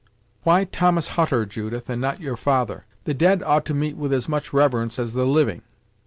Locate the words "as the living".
4.97-5.61